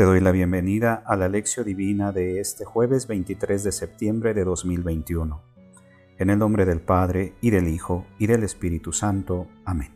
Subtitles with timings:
[0.00, 4.44] Te doy la bienvenida a la lección divina de este jueves 23 de septiembre de
[4.44, 5.42] 2021.
[6.16, 9.46] En el nombre del Padre, y del Hijo, y del Espíritu Santo.
[9.66, 9.90] Amén.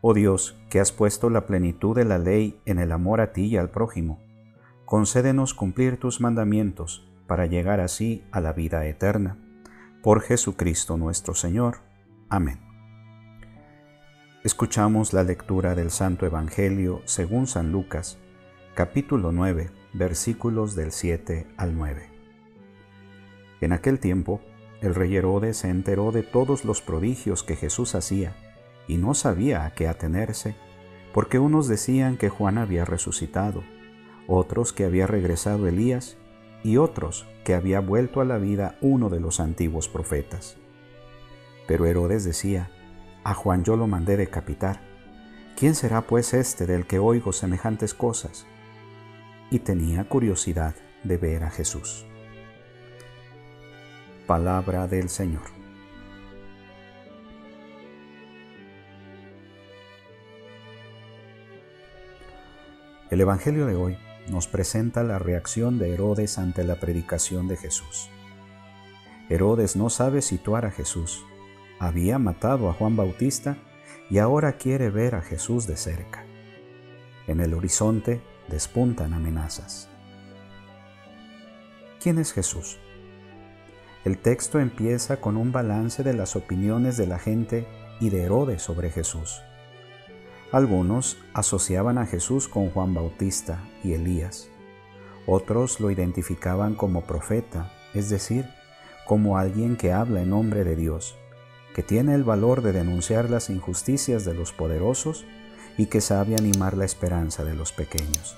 [0.00, 3.44] Oh Dios, que has puesto la plenitud de la ley en el amor a ti
[3.44, 4.18] y al prójimo,
[4.84, 9.38] concédenos cumplir tus mandamientos para llegar así a la vida eterna.
[10.02, 11.82] Por Jesucristo nuestro Señor.
[12.28, 12.58] Amén.
[14.42, 18.18] Escuchamos la lectura del Santo Evangelio según San Lucas
[18.74, 22.08] capítulo 9, versículos del 7 al 9.
[23.60, 24.40] En aquel tiempo,
[24.80, 28.36] el rey Herodes se enteró de todos los prodigios que Jesús hacía
[28.86, 30.54] y no sabía a qué atenerse,
[31.12, 33.64] porque unos decían que Juan había resucitado,
[34.28, 36.16] otros que había regresado Elías
[36.62, 40.56] y otros que había vuelto a la vida uno de los antiguos profetas.
[41.66, 42.70] Pero Herodes decía,
[43.24, 44.80] a Juan yo lo mandé decapitar.
[45.56, 48.46] ¿Quién será pues este del que oigo semejantes cosas?
[49.50, 52.06] Y tenía curiosidad de ver a Jesús.
[54.26, 55.42] Palabra del Señor.
[63.10, 63.98] El Evangelio de hoy
[64.28, 68.08] nos presenta la reacción de Herodes ante la predicación de Jesús.
[69.28, 71.24] Herodes no sabe situar a Jesús.
[71.80, 73.58] Había matado a Juan Bautista
[74.10, 76.24] y ahora quiere ver a Jesús de cerca.
[77.26, 78.20] En el horizonte
[78.50, 79.88] despuntan amenazas.
[82.02, 82.78] ¿Quién es Jesús?
[84.04, 87.66] El texto empieza con un balance de las opiniones de la gente
[88.00, 89.42] y de Herodes sobre Jesús.
[90.52, 94.48] Algunos asociaban a Jesús con Juan Bautista y Elías.
[95.26, 98.46] Otros lo identificaban como profeta, es decir,
[99.06, 101.16] como alguien que habla en nombre de Dios,
[101.74, 105.26] que tiene el valor de denunciar las injusticias de los poderosos
[105.76, 108.36] y que sabe animar la esperanza de los pequeños.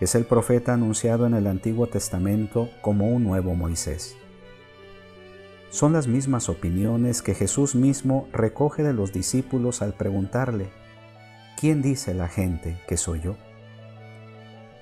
[0.00, 4.14] Es el profeta anunciado en el Antiguo Testamento como un nuevo Moisés.
[5.70, 10.68] Son las mismas opiniones que Jesús mismo recoge de los discípulos al preguntarle,
[11.58, 13.36] ¿quién dice la gente que soy yo?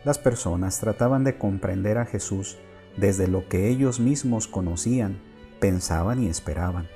[0.05, 2.59] Las personas trataban de comprender a Jesús
[2.97, 5.19] desde lo que ellos mismos conocían,
[5.61, 6.89] pensaban y esperaban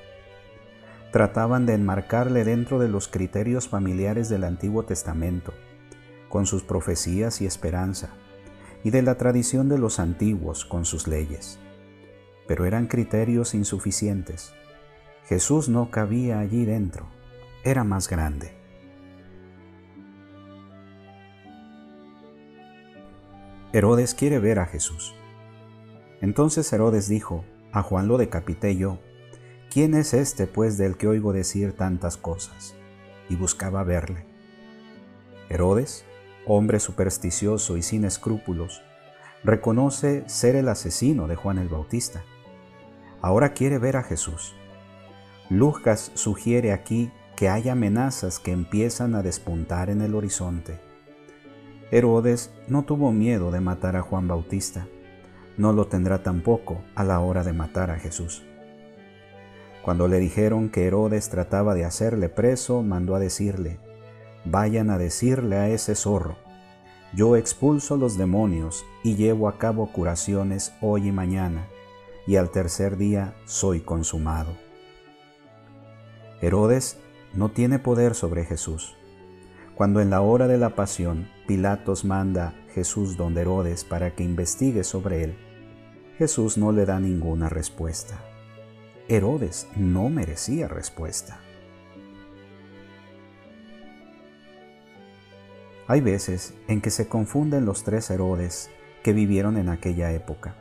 [1.11, 5.53] trataban de enmarcarle dentro de los criterios familiares del Antiguo Testamento,
[6.27, 8.09] con sus profecías y esperanza,
[8.83, 11.59] y de la tradición de los antiguos con sus leyes.
[12.47, 14.53] Pero eran criterios insuficientes.
[15.25, 17.07] Jesús no cabía allí dentro,
[17.63, 18.55] era más grande.
[23.73, 25.13] Herodes quiere ver a Jesús.
[26.21, 28.99] Entonces Herodes dijo, a Juan lo decapité yo
[29.71, 32.73] ¿Quién es este, pues, del que oigo decir tantas cosas?
[33.29, 34.25] Y buscaba verle.
[35.47, 36.05] Herodes,
[36.47, 38.81] hombre supersticioso y sin escrúpulos,
[39.43, 42.23] reconoce ser el asesino de Juan el Bautista.
[43.21, 44.55] Ahora quiere ver a Jesús.
[45.51, 50.79] Lucas sugiere aquí que hay amenazas que empiezan a despuntar en el horizonte.
[51.91, 54.87] Herodes no tuvo miedo de matar a Juan Bautista,
[55.57, 58.43] no lo tendrá tampoco a la hora de matar a Jesús.
[59.83, 63.79] Cuando le dijeron que Herodes trataba de hacerle preso, mandó a decirle,
[64.45, 66.37] vayan a decirle a ese zorro,
[67.13, 71.67] yo expulso los demonios y llevo a cabo curaciones hoy y mañana,
[72.27, 74.51] y al tercer día soy consumado.
[76.41, 76.99] Herodes
[77.33, 78.95] no tiene poder sobre Jesús.
[79.75, 84.83] Cuando en la hora de la pasión Pilatos manda Jesús donde Herodes para que investigue
[84.83, 85.37] sobre él,
[86.17, 88.21] Jesús no le da ninguna respuesta.
[89.11, 91.39] Herodes no merecía respuesta.
[95.87, 98.69] Hay veces en que se confunden los tres Herodes
[99.01, 100.53] que vivieron en aquella época,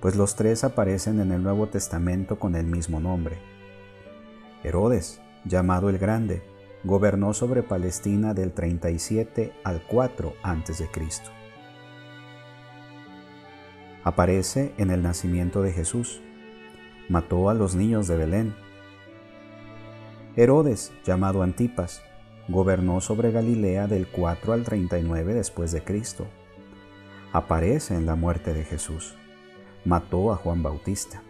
[0.00, 3.38] pues los tres aparecen en el Nuevo Testamento con el mismo nombre.
[4.64, 6.42] Herodes, llamado el Grande,
[6.82, 10.88] gobernó sobre Palestina del 37 al 4 a.C.
[14.02, 16.20] Aparece en el nacimiento de Jesús
[17.10, 18.54] mató a los niños de Belén.
[20.36, 22.02] Herodes, llamado Antipas,
[22.46, 26.28] gobernó sobre Galilea del 4 al 39 después de Cristo.
[27.32, 29.16] Aparece en la muerte de Jesús.
[29.84, 31.20] Mató a Juan Bautista.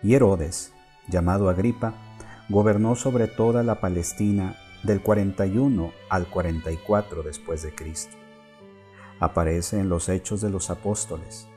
[0.00, 0.72] Y Herodes,
[1.08, 1.94] llamado Agripa,
[2.48, 8.16] gobernó sobre toda la Palestina del 41 al 44 después de Cristo.
[9.18, 11.48] Aparece en los Hechos de los Apóstoles.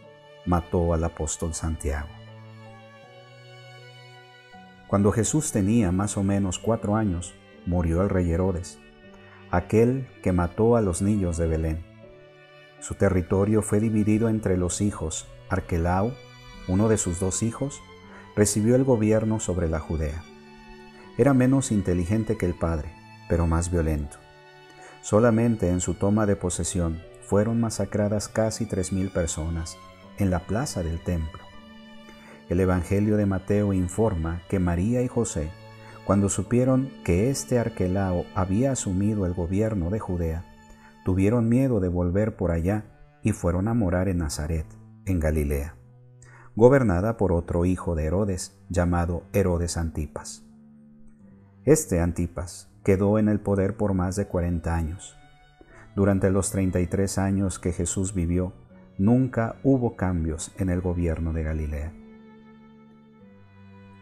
[0.47, 2.16] Mató al apóstol Santiago.
[4.87, 7.33] Cuando Jesús tenía más o menos cuatro años,
[7.65, 8.79] murió el rey Herodes.
[9.49, 11.85] aquel que mató a los niños de Belén.
[12.79, 15.25] Su territorio fue dividido entre los hijos.
[15.49, 16.13] Arquelau,
[16.67, 17.81] uno de sus dos hijos,
[18.35, 20.21] recibió el gobierno sobre la Judea.
[21.17, 22.93] Era menos inteligente que el padre,
[23.29, 24.17] pero más violento.
[25.01, 29.77] Solamente en su toma de posesión fueron masacradas casi 3.000 personas
[30.17, 31.46] en la plaza del templo.
[32.49, 35.49] El Evangelio de Mateo informa que María y José,
[36.05, 40.45] cuando supieron que este Arquelao había asumido el gobierno de Judea,
[41.03, 42.85] tuvieron miedo de volver por allá
[43.21, 44.65] y fueron a morar en Nazaret,
[45.05, 45.75] en Galilea,
[46.55, 50.45] gobernada por otro hijo de Herodes llamado Herodes Antipas.
[51.65, 55.17] Este Antipas quedó en el poder por más de 40 años.
[55.97, 58.53] Durante los 33 años que Jesús vivió,
[58.97, 62.06] nunca hubo cambios en el gobierno de Galilea.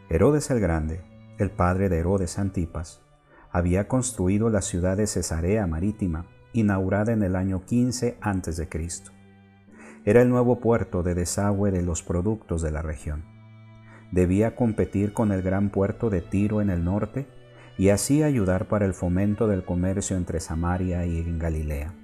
[0.08, 1.02] Herodes el Grande,
[1.40, 3.02] el padre de Herodes Antipas,
[3.52, 8.70] había construido la ciudad de Cesarea Marítima, inaugurada en el año 15 a.C.
[10.06, 13.24] Era el nuevo puerto de desagüe de los productos de la región.
[14.12, 17.26] Debía competir con el gran puerto de Tiro en el norte
[17.76, 21.96] y así ayudar para el fomento del comercio entre Samaria y Galilea.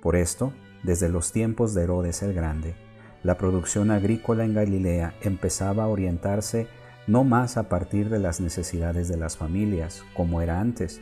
[0.00, 2.74] Por esto, desde los tiempos de Herodes el Grande,
[3.22, 6.68] la producción agrícola en Galilea empezaba a orientarse
[7.06, 11.00] no más a partir de las necesidades de las familias, como era antes,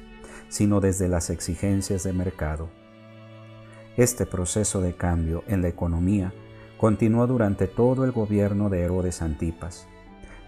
[0.48, 2.68] sino desde las exigencias de mercado.
[3.96, 6.32] Este proceso de cambio en la economía
[6.78, 9.86] continuó durante todo el gobierno de Herodes Antipas,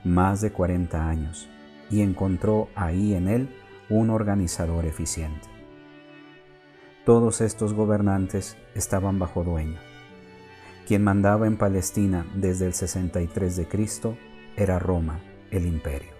[0.05, 1.49] más de 40 años,
[1.91, 3.49] y encontró ahí en él
[3.89, 5.49] un organizador eficiente.
[7.05, 9.79] Todos estos gobernantes estaban bajo dueño.
[10.87, 14.17] Quien mandaba en Palestina desde el 63 de Cristo
[14.57, 15.21] era Roma,
[15.57, 16.15] el imperio.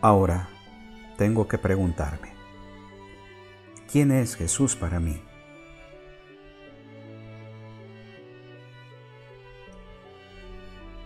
[0.00, 0.50] Ahora
[1.16, 2.34] tengo que preguntarme,
[3.90, 5.22] ¿quién es Jesús para mí?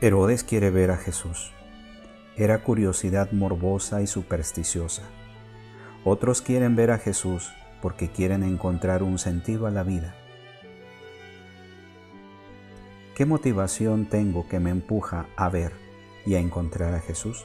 [0.01, 1.53] Herodes quiere ver a Jesús.
[2.37, 5.03] Era curiosidad morbosa y supersticiosa.
[6.05, 10.15] Otros quieren ver a Jesús porque quieren encontrar un sentido a la vida.
[13.15, 15.73] ¿Qué motivación tengo que me empuja a ver
[16.25, 17.45] y a encontrar a Jesús?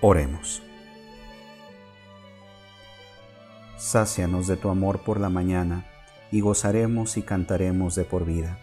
[0.00, 0.62] Oremos.
[3.76, 5.86] Sácianos de tu amor por la mañana,
[6.30, 8.58] y gozaremos y cantaremos de por vida.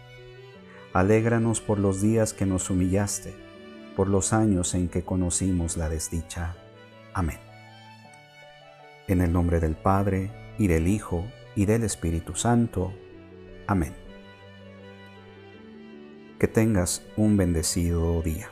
[0.92, 3.34] Alégranos por los días que nos humillaste,
[3.96, 6.54] por los años en que conocimos la desdicha.
[7.14, 7.38] Amén.
[9.06, 12.92] En el nombre del Padre, y del Hijo, y del Espíritu Santo.
[13.66, 13.94] Amén.
[16.38, 18.50] Que tengas un bendecido día.